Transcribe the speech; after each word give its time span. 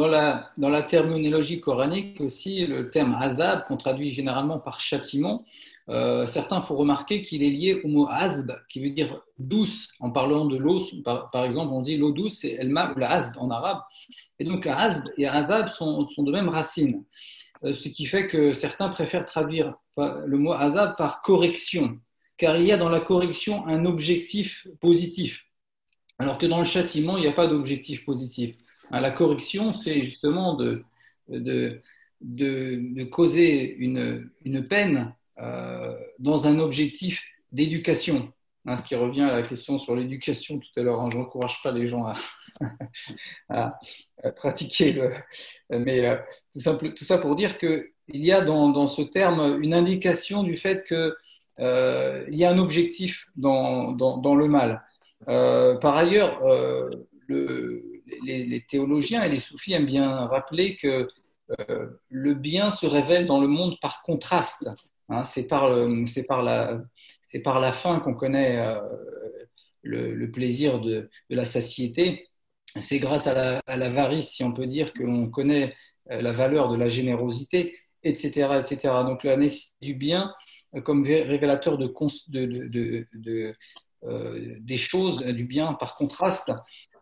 dans 0.00 0.68
la, 0.68 0.82
terminologie 0.82 1.60
coranique 1.60 2.20
aussi, 2.20 2.66
le 2.66 2.90
terme 2.90 3.14
azab, 3.14 3.64
qu'on 3.66 3.76
traduit 3.76 4.12
généralement 4.12 4.58
par 4.58 4.80
châtiment, 4.80 5.44
euh, 5.88 6.26
certains 6.26 6.60
font 6.62 6.76
remarquer 6.76 7.22
qu'il 7.22 7.42
est 7.42 7.50
lié 7.50 7.80
au 7.82 7.88
mot 7.88 8.06
azb, 8.08 8.52
qui 8.68 8.80
veut 8.80 8.90
dire 8.90 9.22
douce. 9.38 9.88
En 9.98 10.10
parlant 10.10 10.44
de 10.44 10.56
l'eau, 10.56 10.82
par, 11.04 11.44
exemple, 11.44 11.72
on 11.72 11.82
dit 11.82 11.96
l'eau 11.96 12.12
douce, 12.12 12.38
c'est 12.40 12.52
elma 12.52 12.92
ou 12.94 12.98
la 12.98 13.10
azb 13.10 13.36
en 13.38 13.50
arabe. 13.50 13.80
Et 14.38 14.44
donc 14.44 14.66
azb 14.66 15.04
et 15.18 15.26
azab 15.26 15.68
sont, 15.68 16.06
de 16.18 16.32
même 16.32 16.48
racine. 16.48 17.04
Euh, 17.64 17.72
ce 17.72 17.88
qui 17.88 18.06
fait 18.06 18.26
que 18.26 18.52
certains 18.52 18.88
préfèrent 18.88 19.26
traduire 19.26 19.74
le 19.96 20.38
mot 20.38 20.52
azab 20.52 20.96
par 20.96 21.20
correction, 21.22 21.98
car 22.38 22.56
il 22.56 22.64
y 22.64 22.72
a 22.72 22.76
dans 22.76 22.88
la 22.88 23.00
correction 23.00 23.66
un 23.66 23.84
objectif 23.84 24.66
positif, 24.80 25.44
alors 26.18 26.38
que 26.38 26.46
dans 26.46 26.58
le 26.58 26.64
châtiment, 26.64 27.16
il 27.16 27.22
n'y 27.22 27.28
a 27.28 27.32
pas 27.32 27.48
d'objectif 27.48 28.04
positif. 28.04 28.56
La 28.90 29.10
correction, 29.10 29.74
c'est 29.74 30.02
justement 30.02 30.54
de, 30.54 30.84
de, 31.28 31.80
de, 32.20 33.04
causer 33.04 33.76
une, 33.78 34.30
une 34.44 34.66
peine 34.66 35.14
euh, 35.40 35.96
dans 36.18 36.46
un 36.46 36.58
objectif 36.58 37.24
d'éducation. 37.52 38.32
Hein, 38.66 38.76
ce 38.76 38.84
qui 38.84 38.94
revient 38.94 39.22
à 39.22 39.34
la 39.34 39.42
question 39.42 39.78
sur 39.78 39.96
l'éducation 39.96 40.58
tout 40.58 40.68
à 40.76 40.82
l'heure. 40.82 41.00
Hein, 41.00 41.08
je 41.10 41.18
n'encourage 41.18 41.62
pas 41.62 41.72
les 41.72 41.86
gens 41.86 42.12
à, 43.48 43.78
pratiquer 44.36 44.92
le. 44.92 45.12
Mais 45.70 46.06
euh, 46.06 46.16
tout, 46.52 46.60
simple, 46.60 46.92
tout, 46.92 47.04
ça 47.04 47.18
pour 47.18 47.36
dire 47.36 47.56
qu'il 47.56 47.86
y 48.08 48.32
a 48.32 48.42
dans, 48.42 48.68
dans, 48.68 48.86
ce 48.86 49.02
terme 49.02 49.62
une 49.62 49.72
indication 49.72 50.42
du 50.42 50.56
fait 50.56 50.84
qu'il 50.86 51.14
euh, 51.60 52.26
y 52.30 52.44
a 52.44 52.50
un 52.50 52.58
objectif 52.58 53.28
dans, 53.36 53.92
dans, 53.92 54.18
dans 54.18 54.34
le 54.34 54.46
mal. 54.46 54.82
par 55.26 55.96
ailleurs, 55.96 56.42
le, 57.28 57.99
les, 58.24 58.64
théologiens 58.68 59.22
et 59.22 59.28
les 59.28 59.40
soufis 59.40 59.72
aiment 59.72 59.86
bien 59.86 60.26
rappeler 60.26 60.76
que 60.76 61.08
euh, 61.58 61.86
le 62.08 62.34
bien 62.34 62.70
se 62.70 62.86
révèle 62.86 63.26
dans 63.26 63.40
le 63.40 63.48
monde 63.48 63.76
par 63.80 64.02
contraste. 64.02 64.68
Hein. 65.08 65.24
c'est 65.24 65.46
par, 65.46 65.68
la, 65.68 66.80
la 67.32 67.72
fin 67.72 67.98
qu'on 68.00 68.14
connaît 68.14 68.58
euh, 68.58 68.80
le, 69.82 70.30
plaisir 70.30 70.80
de, 70.80 71.10
la 71.28 71.44
satiété. 71.44 72.28
C'est 72.80 73.00
grâce 73.00 73.26
à 73.26 73.60
l'avarice, 73.76 74.30
si 74.30 74.44
on 74.44 74.52
peut 74.52 74.66
dire, 74.66 74.92
que 74.92 75.02
l'on 75.02 75.28
connaît 75.28 75.74
euh, 76.10 76.22
la 76.22 76.32
valeur 76.32 76.70
de 76.70 76.76
la 76.76 76.88
générosité, 76.88 77.76
etc. 78.04 78.60
etc. 78.60 78.94
Donc 79.04 79.24
la 79.24 79.36
nécessité 79.36 79.86
du 79.86 79.94
bien 79.94 80.32
comme 80.84 81.02
révélateur 81.02 81.78
de, 81.78 81.88
des 84.02 84.76
choses, 84.76 85.22
du 85.24 85.44
bien 85.44 85.74
par 85.74 85.94
contraste, 85.94 86.52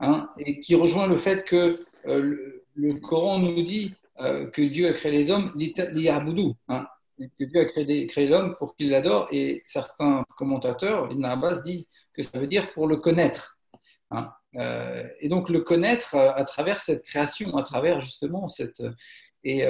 Hein, 0.01 0.31
et 0.39 0.61
qui 0.61 0.77
rejoint 0.77 1.09
le 1.09 1.17
fait 1.17 1.45
que 1.45 1.85
euh, 2.07 2.63
le, 2.77 2.95
Coran 3.01 3.41
nous 3.41 3.63
dit 3.63 3.95
euh, 4.21 4.49
que 4.49 4.63
Dieu 4.63 4.87
a 4.87 4.93
créé 4.93 5.11
les 5.11 5.29
hommes 5.29 5.53
li'aboudou, 5.57 6.55
hein, 6.69 6.87
que 7.19 7.45
Dieu 7.45 7.61
a 7.61 7.65
créé, 7.65 8.07
créé 8.07 8.29
l'homme 8.29 8.55
pour 8.57 8.77
qu'il 8.77 8.91
l'adore, 8.91 9.27
et 9.33 9.65
certains 9.67 10.25
commentateurs, 10.37 11.11
Ibn 11.11 11.25
Abbas, 11.25 11.63
disent 11.63 11.89
que 12.15 12.23
ça 12.23 12.39
veut 12.39 12.47
dire 12.47 12.73
pour 12.75 12.87
le 12.87 12.99
connaître. 12.99 13.59
Hein. 14.13 14.31
Euh, 14.55 15.05
et 15.21 15.29
donc 15.29 15.49
le 15.49 15.63
connaître 15.63 16.15
à 16.15 16.45
travers 16.45 16.81
cette 16.81 17.03
création, 17.03 17.57
à 17.57 17.63
travers 17.63 18.01
justement 18.01 18.49
cette... 18.49 18.83
Et 19.45 19.65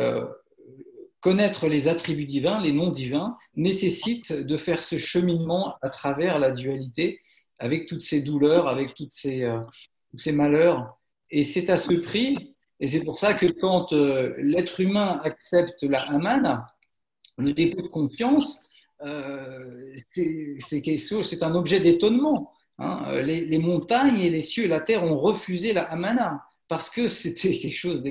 connaître 1.20 1.68
les 1.68 1.88
attributs 1.88 2.26
divins, 2.26 2.60
les 2.60 2.72
noms 2.72 2.90
divins, 2.90 3.36
nécessite 3.56 4.32
de 4.32 4.56
faire 4.56 4.84
ce 4.84 4.96
cheminement 4.96 5.76
à 5.82 5.90
travers 5.90 6.38
la 6.38 6.52
dualité, 6.52 7.20
avec 7.58 7.86
toutes 7.86 8.02
ces 8.02 8.20
douleurs, 8.20 8.68
avec 8.68 8.94
toutes 8.94 9.12
ces, 9.12 9.50
tous 10.10 10.18
ces 10.18 10.32
malheurs. 10.32 10.98
Et 11.30 11.42
c'est 11.42 11.70
à 11.70 11.76
ce 11.76 11.92
prix, 11.94 12.54
et 12.80 12.86
c'est 12.86 13.04
pour 13.04 13.18
ça 13.18 13.34
que 13.34 13.46
quand 13.46 13.92
euh, 13.92 14.34
l'être 14.38 14.80
humain 14.80 15.20
accepte 15.24 15.82
la 15.82 15.98
Haman, 15.98 16.64
le 17.36 17.52
dépôt 17.52 17.82
de 17.82 17.88
confiance, 17.88 18.68
euh, 19.04 19.94
c'est 20.08 21.42
un 21.42 21.54
objet 21.54 21.80
d'étonnement. 21.80 22.52
Hein. 22.78 23.20
Les, 23.22 23.58
montagnes 23.58 24.20
et 24.20 24.30
les 24.30 24.40
cieux 24.40 24.64
et 24.64 24.68
la 24.68 24.80
terre 24.80 25.04
ont 25.04 25.18
refusé 25.18 25.72
la 25.72 25.82
Hamana 25.82 26.44
parce 26.68 26.90
que 26.90 27.08
c'était 27.08 27.56
quelque 27.58 27.76
chose 27.76 28.02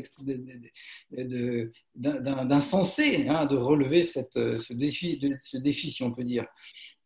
d'insensé 1.95 3.27
hein, 3.27 3.45
de 3.45 3.55
relever 3.55 4.03
cette, 4.03 4.33
ce, 4.33 4.73
défi, 4.73 5.19
ce 5.41 5.57
défi, 5.57 5.91
si 5.91 6.03
on 6.03 6.11
peut 6.11 6.23
dire. 6.23 6.45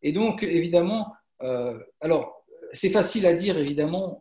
Et 0.02 0.12
donc, 0.12 0.42
évidemment, 0.42 1.12
euh, 1.42 1.78
alors, 2.00 2.44
c'est 2.72 2.90
facile 2.90 3.26
à 3.26 3.34
dire, 3.34 3.58
évidemment, 3.58 4.20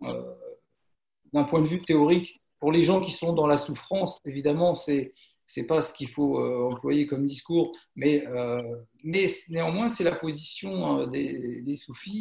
d'un 1.34 1.46
point 1.46 1.62
de 1.62 1.68
vue 1.68 1.82
théorique, 1.82 2.38
pour 2.60 2.72
les 2.72 2.84
gens 2.84 3.00
qui 3.00 3.12
sont 3.12 3.34
dans 3.34 3.48
la 3.48 3.58
souffrance, 3.58 4.20
évidemment, 4.26 4.76
c'est 4.76 5.14
n'est 5.58 5.68
pas 5.68 5.82
ce 5.82 5.94
qu'il 5.94 6.08
faut 6.10 6.40
euh, 6.40 6.72
employer 6.72 7.06
comme 7.06 7.26
discours, 7.26 7.72
mais, 7.96 8.26
euh, 8.28 8.62
mais 9.04 9.28
néanmoins, 9.50 9.90
c'est 9.90 10.04
la 10.04 10.16
position 10.16 11.02
euh, 11.02 11.06
des 11.08 11.76
soufis 11.76 12.20